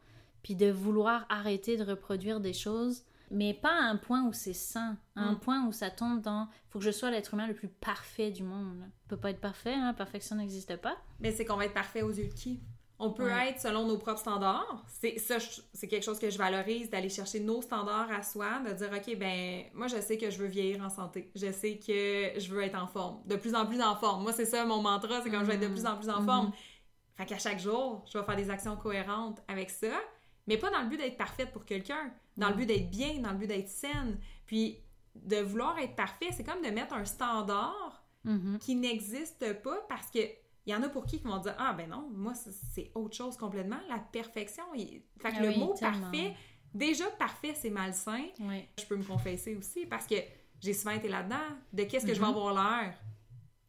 [0.43, 4.54] puis de vouloir arrêter de reproduire des choses, mais pas à un point où c'est
[4.54, 5.39] sain, à un mm.
[5.39, 8.43] point où ça tombe dans «faut que je sois l'être humain le plus parfait du
[8.43, 8.84] monde».
[9.06, 10.97] On peut pas être parfait, hein, perfection n'existe pas.
[11.19, 12.62] Mais c'est qu'on va être parfait aux yeux de qui?
[12.99, 14.83] On peut être selon nos propres standards.
[14.88, 15.38] C'est ça,
[15.73, 19.17] c'est quelque chose que je valorise d'aller chercher nos standards à soi, de dire ok
[19.17, 22.63] ben moi je sais que je veux vieillir en santé, je sais que je veux
[22.63, 24.23] être en forme, de plus en plus en forme.
[24.23, 26.23] Moi c'est ça mon mantra, c'est comme je vais être de plus en plus en
[26.23, 26.47] forme.
[26.47, 27.17] Mm-hmm.
[27.17, 29.99] Fait qu'à chaque jour, je vais faire des actions cohérentes avec ça,
[30.47, 33.31] mais pas dans le but d'être parfaite pour quelqu'un, dans le but d'être bien, dans
[33.31, 34.19] le but d'être saine.
[34.45, 34.77] Puis
[35.15, 38.60] de vouloir être parfait, c'est comme de mettre un standard mm-hmm.
[38.60, 40.19] qui n'existe pas parce que
[40.67, 43.15] il y en a pour qui qui vont dire Ah, ben non, moi, c'est autre
[43.15, 43.80] chose complètement.
[43.88, 44.65] La perfection.
[44.73, 46.36] Fait que ah le mot parfait,
[46.73, 48.25] déjà parfait, c'est malsain.
[48.38, 50.15] Je peux me confesser aussi parce que
[50.60, 51.38] j'ai souvent été là-dedans.
[51.71, 52.30] De qu'est-ce que je vais mm-hmm.
[52.30, 52.93] avoir l'air?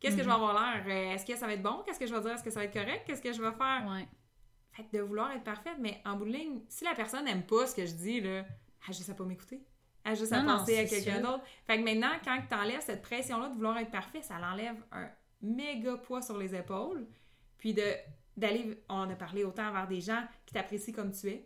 [0.01, 0.35] Qu'est-ce que je vais mm-hmm.
[0.35, 0.85] avoir l'air?
[0.87, 1.83] Euh, Est-ce que ça va être bon?
[1.87, 2.33] Qu'est-ce que je vais dire?
[2.33, 3.05] Est-ce que ça va être correct?
[3.07, 4.07] Qu'est-ce que je vais faire?
[4.73, 7.45] Fait que de vouloir être parfaite, mais en bout de ligne, si la personne n'aime
[7.45, 8.45] pas ce que je dis, là,
[8.87, 9.63] elle juste à pas m'écouter.
[10.05, 11.45] Elle juste à penser à quelqu'un d'autre.
[11.67, 15.09] Fait que maintenant, quand tu enlèves cette pression-là de vouloir être parfait, ça l'enlève un
[15.43, 17.07] méga poids sur les épaules,
[17.59, 17.83] puis de
[18.37, 21.45] d'aller, on a parlé autant envers des gens qui t'apprécient comme tu es.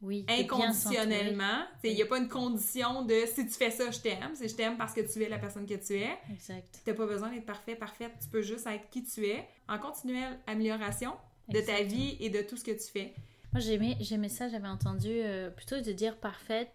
[0.00, 0.24] Oui.
[0.28, 1.64] Inconditionnellement.
[1.82, 4.30] Il n'y a pas une condition de si tu fais ça, je t'aime.
[4.34, 6.16] C'est je t'aime parce que tu es la personne que tu es.
[6.32, 6.80] Exact.
[6.84, 8.12] Tu n'as pas besoin d'être parfait, parfaite.
[8.22, 11.12] Tu peux juste être qui tu es en continuelle amélioration
[11.48, 13.14] de ta vie et de tout ce que tu fais.
[13.52, 13.60] Moi,
[14.00, 16.70] j'aimais ça, j'avais entendu euh, plutôt de dire parfaite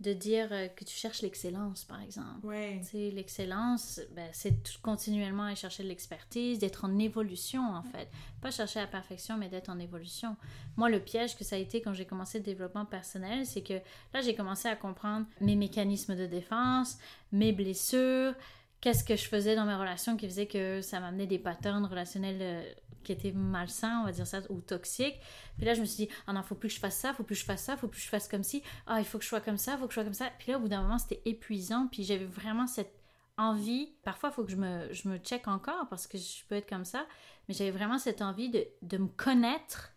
[0.00, 2.46] de dire euh, que tu cherches l'excellence, par exemple.
[2.46, 2.80] Ouais.
[2.92, 8.08] L'excellence, ben, c'est continuellement aller chercher de l'expertise, d'être en évolution, en fait.
[8.40, 10.36] Pas chercher la perfection, mais d'être en évolution.
[10.76, 13.74] Moi, le piège que ça a été quand j'ai commencé le développement personnel, c'est que
[14.14, 16.98] là, j'ai commencé à comprendre mes mécanismes de défense,
[17.32, 18.34] mes blessures,
[18.80, 22.38] qu'est-ce que je faisais dans mes relations qui faisait que ça m'amenait des patterns relationnels
[22.40, 22.72] euh,
[23.04, 25.18] qui étaient malsains, on va dire ça, ou toxiques.
[25.56, 27.22] Puis là, je me suis dit, ah non, faut plus que je fasse ça, faut
[27.22, 29.18] plus que je fasse ça, faut plus que je fasse comme ci, ah, il faut
[29.18, 30.30] que je sois comme ça, faut que je sois comme ça.
[30.38, 32.92] Puis là, au bout d'un moment, c'était épuisant, puis j'avais vraiment cette
[33.36, 36.56] envie, parfois, il faut que je me, je me check encore parce que je peux
[36.56, 37.06] être comme ça,
[37.48, 39.92] mais j'avais vraiment cette envie de, de me connaître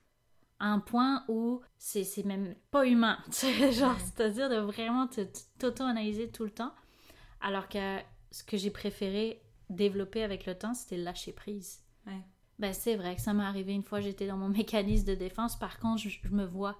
[0.59, 3.17] à un point où c'est même pas humain,
[3.71, 5.09] genre, c'est-à-dire de vraiment
[5.57, 6.73] t'auto-analyser tout le temps,
[7.41, 7.99] alors que
[8.31, 11.81] ce que j'ai préféré développer avec le temps, c'était lâcher prise.
[12.05, 12.21] Ouais.
[12.59, 15.57] Ben, c'est vrai que ça m'est arrivé une fois, j'étais dans mon mécanisme de défense.
[15.57, 16.77] Par contre, je, me vois.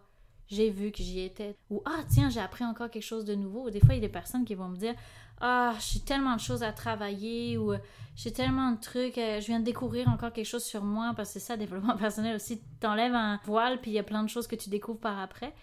[0.48, 1.56] J'ai vu que j'y étais.
[1.70, 3.70] Ou, ah, tiens, j'ai appris encore quelque chose de nouveau.
[3.70, 4.94] Des fois, il y a des personnes qui vont me dire,
[5.40, 7.74] ah, j'ai tellement de choses à travailler ou
[8.16, 11.30] j'ai tellement de trucs, euh, je viens de découvrir encore quelque chose sur moi parce
[11.30, 12.62] que c'est ça, développement personnel aussi.
[12.80, 15.54] T'enlèves un voile, puis il y a plein de choses que tu découvres par après.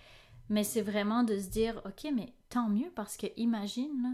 [0.48, 4.10] Mais c'est vraiment de se dire, ok, mais tant mieux parce que imagine, là,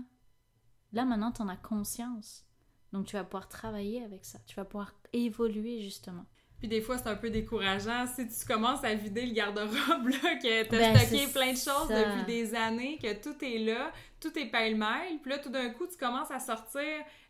[0.94, 2.44] là maintenant, t'en as conscience.
[2.92, 6.24] Donc tu vas pouvoir travailler avec ça, tu vas pouvoir évoluer justement.
[6.64, 10.36] Puis des fois, c'est un peu décourageant si tu commences à vider le garde-robe, là,
[10.36, 14.38] que t'as ben, stocké plein de choses depuis des années, que tout est là, tout
[14.38, 15.18] est pêle-mêle.
[15.20, 16.80] Puis là, tout d'un coup, tu commences à sortir.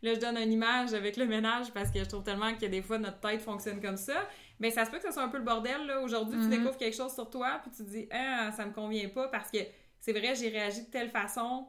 [0.03, 2.81] Là, je donne une image avec le ménage parce que je trouve tellement que des
[2.81, 4.29] fois, notre tête fonctionne comme ça.
[4.61, 6.01] Mais ça se peut que ce soit un peu le bordel, là.
[6.01, 6.51] Aujourd'hui, tu mm-hmm.
[6.51, 9.51] découvres quelque chose sur toi, puis tu te dis, ah, ça me convient pas parce
[9.51, 9.59] que
[9.99, 11.67] c'est vrai, j'ai réagi de telle façon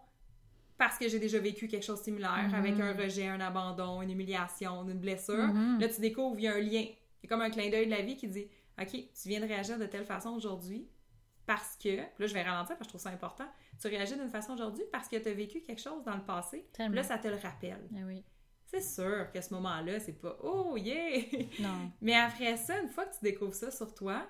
[0.78, 3.02] parce que j'ai déjà vécu quelque chose de similaire avec un mhm.
[3.02, 5.48] rejet, un abandon, une humiliation, une blessure.
[5.48, 5.80] Mhm.
[5.80, 6.86] Là, tu découvres, il y a un lien.
[7.22, 8.48] C'est comme un clin d'œil de la vie qui dit
[8.80, 10.90] OK, tu viens de réagir de telle façon aujourd'hui
[11.46, 11.98] parce que.
[11.98, 13.48] Là, je vais ralentir parce que je trouve ça important.
[13.80, 16.68] Tu réagis d'une façon aujourd'hui parce que tu as vécu quelque chose dans le passé.
[16.78, 17.88] Là, ça te le rappelle.
[17.96, 18.24] Eh oui.
[18.66, 21.22] C'est sûr qu'à ce moment-là, c'est pas Oh yeah!
[21.60, 21.92] Non.
[22.02, 24.28] mais après ça, une fois que tu découvres ça sur toi,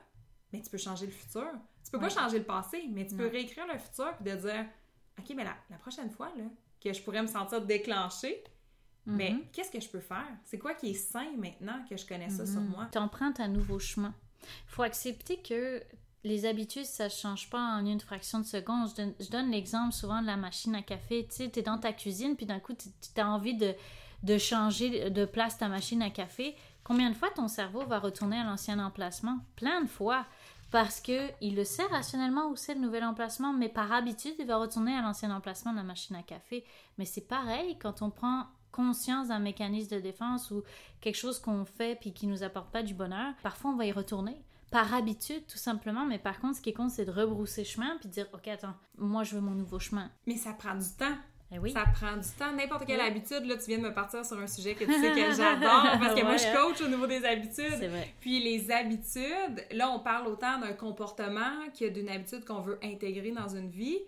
[0.51, 1.47] mais tu peux changer le futur.
[1.83, 4.65] Tu peux pas changer le passé, mais tu peux réécrire le futur et de dire
[5.19, 6.43] OK, mais la, prochaine fois, là,
[6.83, 8.43] que je pourrais me sentir déclenchée,
[9.05, 9.43] Mais mhm.
[9.51, 10.27] qu'est-ce que je peux faire?
[10.43, 12.69] C'est quoi qui est sain maintenant que je connais ça sur mhm.
[12.69, 12.87] moi?
[12.91, 14.13] Tu empruntes un nouveau chemin.
[14.43, 15.83] Il faut accepter que
[16.23, 18.89] les habitudes, ça ne change pas en une fraction de seconde.
[19.19, 21.27] Je donne, l'exemple souvent de la machine à café.
[21.29, 23.75] Tu sais, es dans ta cuisine, puis d'un coup, tu as envie de,
[24.23, 26.55] de changer de place ta machine à café.
[26.83, 29.39] Combien de fois ton cerveau va retourner à l'ancien emplacement?
[29.55, 30.25] Plein de fois
[30.71, 34.57] parce qu'il le sait rationnellement où c'est le nouvel emplacement, mais par habitude, il va
[34.57, 36.65] retourner à l'ancien emplacement de la machine à café.
[36.97, 40.63] Mais c'est pareil quand on prend conscience d'un mécanisme de défense ou
[40.99, 43.91] quelque chose qu'on fait puis qui nous apporte pas du bonheur, parfois on va y
[43.93, 47.95] retourner par habitude tout simplement, mais par contre ce qui compte c'est de rebrousser chemin
[47.99, 50.11] puis de dire OK attends, moi je veux mon nouveau chemin.
[50.27, 51.15] Mais ça prend du temps.
[51.51, 51.71] Eh oui.
[51.71, 52.51] Ça prend du temps.
[52.53, 55.11] N'importe quelle habitude, là, tu viens de me partir sur un sujet que tu sais
[55.11, 57.77] que j'adore parce que moi, je coach au niveau des habitudes.
[57.77, 58.13] Vrai.
[58.19, 63.31] Puis les habitudes, là, on parle autant d'un comportement que d'une habitude qu'on veut intégrer
[63.31, 63.99] dans une vie.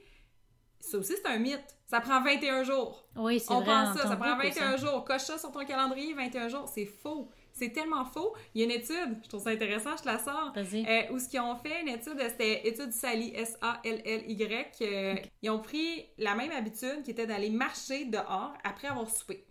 [0.80, 1.76] Ça aussi, c'est un mythe.
[1.86, 3.06] Ça prend 21 jours.
[3.15, 3.63] Oui, c'est vrai.
[3.63, 5.06] On pense ça, ça prend 21 jours.
[5.06, 6.67] Coche ça sur ton calendrier, 21 jours.
[6.67, 7.30] C'est faux.
[7.58, 8.36] C'est tellement faux.
[8.54, 11.17] Il y a une étude, je trouve ça intéressant, je te la sors, euh, où
[11.17, 14.82] ce qu'ils ont fait, une étude, c'était étude Sally, S-A-L-L-Y.
[14.82, 19.48] Euh, ils ont pris la même habitude qui était d'aller marcher dehors après avoir soupé.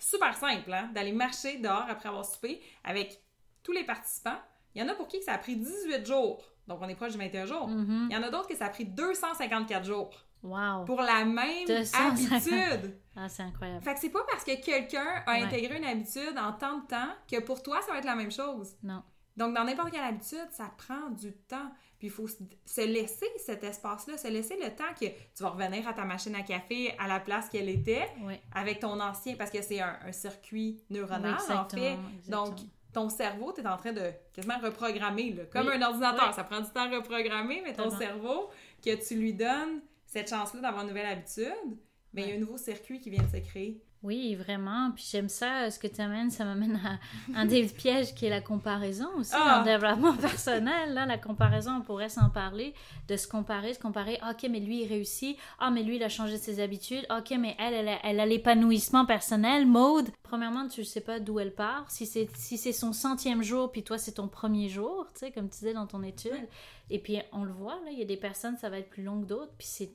[0.00, 0.90] Super simple, hein?
[0.94, 3.20] D'aller marcher dehors après avoir soupé avec
[3.62, 4.40] tous les participants.
[4.74, 6.42] Il y en a pour qui ça a pris 18 jours.
[6.66, 7.68] Donc, on est proche de 21 jours.
[7.68, 8.06] Mm-hmm.
[8.10, 10.10] Il y en a d'autres que ça a pris 254 jours.
[10.42, 10.84] Wow.
[10.84, 12.98] Pour la même habitude.
[13.14, 13.84] Ah, c'est incroyable.
[13.84, 17.12] Fait que c'est pas parce que quelqu'un a intégré une habitude en tant de temps
[17.30, 18.74] que pour toi, ça va être la même chose.
[18.82, 19.02] Non.
[19.36, 21.70] Donc, dans n'importe quelle habitude, ça prend du temps.
[21.98, 25.86] Puis, il faut se laisser cet espace-là, se laisser le temps que tu vas revenir
[25.88, 28.08] à ta machine à café à la place qu'elle était
[28.54, 31.96] avec ton ancien, parce que c'est un, circuit neuronal, en fait.
[32.28, 32.56] Donc,
[32.92, 36.34] ton cerveau, tu es en train de quasiment reprogrammer, comme un ordinateur.
[36.34, 38.50] Ça prend du temps à reprogrammer, mais ton cerveau,
[38.84, 39.80] que tu lui donnes
[40.12, 41.78] cette chance-là d'avoir une nouvelle habitude,
[42.12, 43.82] mais il y a un nouveau circuit qui vient de se créer.
[44.02, 44.90] Oui, vraiment.
[44.90, 46.98] Puis j'aime ça, ce que tu amènes, ça m'amène à
[47.40, 49.60] un des pièges qui est la comparaison aussi ah!
[49.60, 50.92] en développement personnel.
[50.92, 52.74] Là, la comparaison, on pourrait s'en parler,
[53.06, 54.18] de se comparer, se comparer.
[54.20, 55.38] Ah, ok, mais lui, il réussit.
[55.60, 57.06] Ah, mais lui, il a changé ses habitudes.
[57.16, 59.66] Ok, mais elle, elle, elle a l'épanouissement personnel.
[59.66, 60.10] Mode.
[60.24, 61.88] Premièrement, tu ne sais pas d'où elle part.
[61.88, 65.30] Si c'est si c'est son centième jour, puis toi, c'est ton premier jour, tu sais,
[65.30, 66.48] comme tu disais dans ton étude.
[66.90, 69.04] Et puis, on le voit, là, il y a des personnes, ça va être plus
[69.04, 69.52] long que d'autres.
[69.56, 69.92] Puis c'est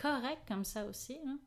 [0.00, 1.18] correct comme ça aussi.
[1.26, 1.38] Hein.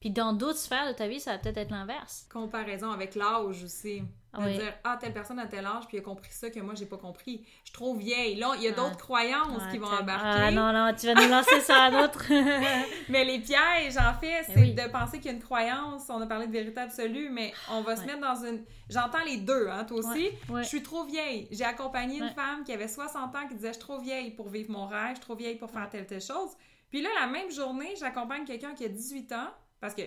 [0.00, 2.26] Puis dans d'autres sphères de ta vie, ça va peut-être être, l'inverse.
[2.32, 4.02] Comparaison avec l'âge aussi.
[4.38, 6.74] De dire, ah, telle personne a tel âge, puis il a compris ça que moi,
[6.76, 7.44] j'ai pas compris.
[7.64, 8.36] Je suis trop vieille.
[8.36, 9.00] Là, il y a d'autres ah.
[9.00, 10.44] croyances qui vont embarquer.
[10.44, 12.26] Ah non, non, tu vas nous lancer ça à d'autres.
[13.08, 16.04] mais les pièges, en fait, c'est de penser qu'il y a une croyance.
[16.08, 18.62] On a parlé de vérité absolue, mais on va se mettre dans une.
[18.88, 20.30] J'entends les deux, hein, toi aussi.
[20.48, 21.48] Je suis trop vieille.
[21.50, 24.50] J'ai accompagné une femme qui avait 60 ans qui disait, je suis trop vieille pour
[24.50, 26.50] vivre mon rêve, je suis trop vieille pour faire telle, telle chose.
[26.90, 30.02] Puis là, la même journée, j'accompagne quelqu'un qui a 18 ans, parce qu'on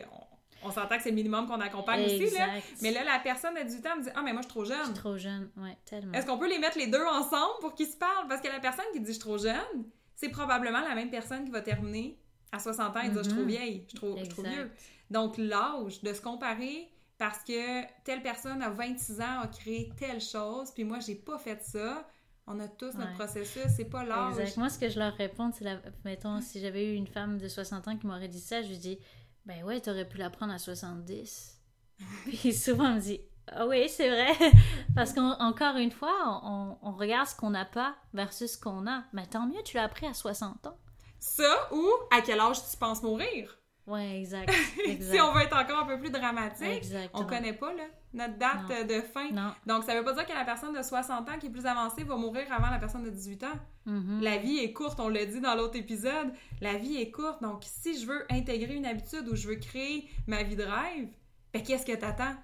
[0.64, 2.48] on, s'entend que c'est le minimum qu'on accompagne aussi, là.
[2.82, 4.66] Mais là, la personne a 18 ans me dit Ah, mais moi, je suis trop
[4.66, 4.80] jeune.
[4.80, 6.14] Je suis trop jeune, ouais, tellement.
[6.14, 8.28] Est-ce qu'on peut les mettre les deux ensemble pour qu'ils se parlent?
[8.28, 11.46] Parce que la personne qui dit Je suis trop jeune, c'est probablement la même personne
[11.46, 12.18] qui va terminer
[12.52, 13.46] à 60 ans et dire Je suis trop mm-hmm.
[13.46, 14.72] vieille, je suis trop, vieux.
[15.10, 20.20] Donc, l'âge, de se comparer parce que telle personne à 26 ans a créé telle
[20.20, 22.08] chose, puis moi, j'ai pas fait ça
[22.48, 24.40] on a tous notre processus, c'est pas l'âge.
[24.40, 24.58] Exact.
[24.58, 25.78] Moi, ce que je leur réponds, c'est, la...
[26.04, 28.78] mettons, si j'avais eu une femme de 60 ans qui m'aurait dit ça, je lui
[28.78, 29.00] dis,
[29.46, 31.60] ben ouais, t'aurais pu la prendre à 70.
[32.26, 34.34] Puis souvent, on me dit, ah oui, c'est vrai.
[34.96, 39.04] Parce qu'encore une fois, on, on regarde ce qu'on n'a pas versus ce qu'on a.
[39.14, 40.78] Mais tant mieux, tu l'as appris à 60 ans.
[41.20, 43.61] Ça ou à quel âge tu penses mourir?
[43.88, 44.52] Ouais, exact.
[45.02, 48.88] si on veut être encore un peu plus dramatique, on connaît pas là, notre date
[48.88, 49.30] de fin.
[49.66, 52.04] Donc, ça veut pas dire que la personne de 60 ans qui est plus avancée
[52.04, 53.48] va mourir avant la personne de 18 ans.
[53.88, 54.22] Mm-hmm.
[54.22, 56.32] La vie est courte, on l'a dit dans l'autre épisode.
[56.62, 57.42] La vie est courte.
[57.42, 61.10] Donc, si je veux intégrer une habitude ou je veux créer ma vie de rêve,
[61.54, 62.36] ben, qu'est-ce que t'attends?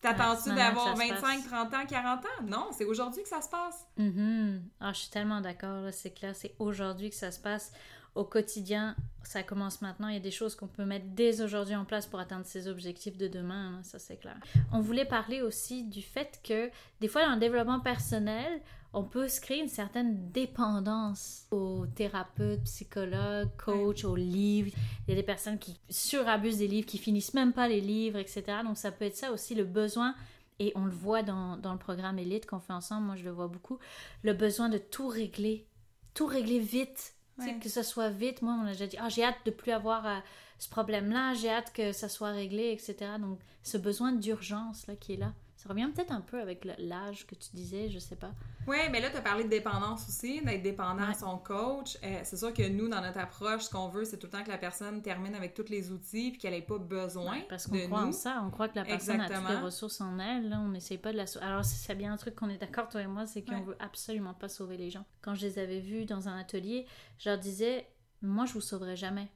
[0.00, 2.44] T'attends-tu d'avoir 25, 30 ans, 40 ans?
[2.46, 3.86] Non, c'est aujourd'hui que ça se passe.
[3.98, 4.60] Mm-hmm.
[4.80, 7.72] Ah, je suis tellement d'accord, c'est clair, c'est aujourd'hui que ça se passe
[8.16, 10.08] au quotidien, ça commence maintenant.
[10.08, 12.68] Il y a des choses qu'on peut mettre dès aujourd'hui en place pour atteindre ses
[12.68, 14.36] objectifs de demain, hein, ça c'est clair.
[14.72, 18.60] On voulait parler aussi du fait que des fois dans le développement personnel,
[18.92, 24.70] on peut se créer une certaine dépendance aux thérapeutes, psychologues, coachs, aux livres.
[25.06, 28.18] Il y a des personnes qui surabusent des livres, qui finissent même pas les livres,
[28.18, 28.44] etc.
[28.64, 30.14] Donc ça peut être ça aussi, le besoin
[30.58, 33.30] et on le voit dans, dans le programme Elite qu'on fait ensemble, moi je le
[33.30, 33.78] vois beaucoup,
[34.22, 35.66] le besoin de tout régler,
[36.14, 37.15] tout régler vite,
[37.60, 38.42] que ce soit vite.
[38.42, 40.18] Moi, on a déjà dit, ah, j'ai hâte de plus avoir euh,
[40.58, 43.12] ce problème-là, j'ai hâte que ça soit réglé, etc.
[43.20, 47.26] Donc, ce besoin d'urgence là qui est là, Ça revient peut-être un peu avec l'âge
[47.26, 48.32] que tu disais, je sais pas.
[48.66, 51.96] Oui, mais là, tu as parlé de dépendance aussi, d'être dépendant à son coach.
[52.04, 54.44] Euh, c'est sûr que nous, dans notre approche, ce qu'on veut, c'est tout le temps
[54.44, 57.40] que la personne termine avec tous les outils puis qu'elle n'ait pas besoin.
[57.48, 60.18] parce qu'on croit en ça, on croit que la personne a toutes les ressources en
[60.18, 60.50] elle.
[60.50, 63.00] Là, on n'essaye pas de la Alors, c'est bien un truc qu'on est d'accord, toi
[63.00, 65.06] et moi, c'est qu'on veut absolument pas sauver les gens.
[65.22, 66.86] Quand je les avais vus dans un atelier,
[67.18, 67.88] je leur disais,
[68.20, 69.28] moi, je vous sauverai jamais.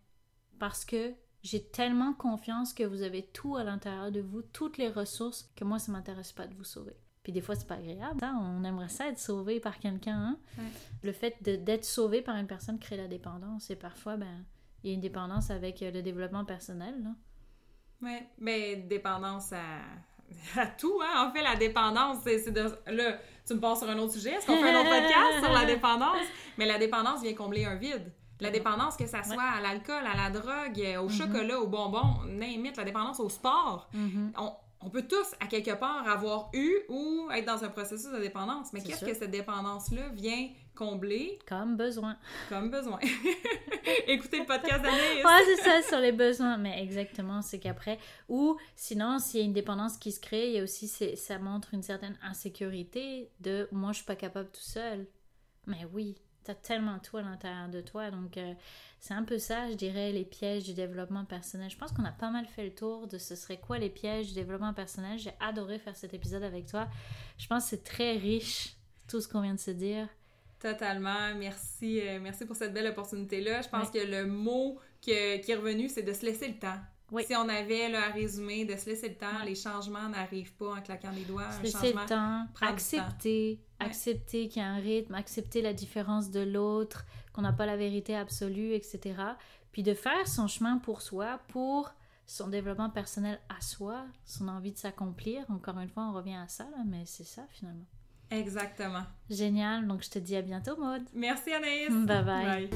[0.59, 4.89] Parce que j'ai tellement confiance que vous avez tout à l'intérieur de vous, toutes les
[4.89, 6.97] ressources, que moi, ça m'intéresse pas de vous sauver.
[7.23, 8.23] Puis des fois, c'est pas agréable.
[8.23, 8.39] Hein.
[8.43, 10.37] On aimerait ça être sauvé par quelqu'un.
[10.59, 10.65] Hein.
[11.03, 13.71] Le fait d'être sauvé par une personne crée la dépendance.
[13.71, 14.45] Et parfois, ben,
[14.83, 16.95] il y a une dépendance avec euh, le développement personnel.
[18.03, 19.81] Oui, mais dépendance à,
[20.61, 21.27] à tout, hein.
[21.27, 22.63] En fait, la dépendance, c'est de...
[22.87, 24.31] Là, tu me passes sur un autre sujet.
[24.31, 26.27] Est-ce qu'on fait un autre podcast sur la dépendance?
[26.57, 28.13] Mais la dépendance vient combler un vide.
[28.41, 31.11] La dépendance, que ça soit à l'alcool, à la drogue, au mm-hmm.
[31.11, 33.89] chocolat, au bonbon, n'importe la dépendance au sport.
[33.95, 34.33] Mm-hmm.
[34.39, 38.19] on, on peut tous, à quelque part, avoir eu ou être dans un processus de
[38.19, 38.73] dépendance.
[38.73, 41.39] Mais qu'est-ce que cette dépendance-là vient combler?
[41.47, 42.17] Comme besoin.
[42.49, 42.99] Comme besoin.
[44.07, 45.25] Écoutez le podcast d'Anaïs.
[45.25, 46.57] ouais, c'est ça, sur les besoins.
[46.57, 47.99] Mais exactement, c'est qu'après...
[48.31, 50.89] Ou sinon, s'il y a une dépendance qui se crée, il y a aussi...
[50.89, 55.07] Ça montre une certaine insécurité de «moi, je suis pas capable tout seul».
[55.67, 58.37] Mais oui, t'as tellement tout à l'intérieur de toi, donc...
[58.37, 58.55] Euh,
[59.01, 61.71] c'est un peu ça, je dirais, les pièges du développement personnel.
[61.71, 64.29] Je pense qu'on a pas mal fait le tour de ce serait quoi les pièges
[64.29, 65.19] du développement personnel.
[65.19, 66.87] J'ai adoré faire cet épisode avec toi.
[67.39, 68.77] Je pense que c'est très riche,
[69.09, 70.07] tout ce qu'on vient de se dire.
[70.61, 71.35] Totalement.
[71.35, 73.63] Merci, euh, merci pour cette belle opportunité-là.
[73.63, 76.79] Je pense que le mot qui est revenu, c'est de se laisser le temps.
[77.19, 80.75] Si on avait là, à résumer, de se laisser le temps, les changements n'arrivent pas
[80.75, 81.51] en claquant des doigts.
[81.53, 86.41] Se laisser le temps, accepter, accepter qu'il y a un rythme, accepter la différence de
[86.41, 89.15] l'autre, qu'on n'a pas la vérité absolue, etc.
[89.73, 91.93] Puis de faire son chemin pour soi, pour
[92.27, 95.45] son développement personnel à soi, son envie de s'accomplir.
[95.51, 97.87] Encore une fois, on revient à ça, mais c'est ça finalement.
[98.31, 99.03] Exactement.
[99.29, 99.87] Génial.
[99.87, 101.03] Donc, je te dis à bientôt, Maude.
[101.13, 101.91] Merci, Anaïs.
[101.91, 102.25] bye.
[102.25, 102.71] bye.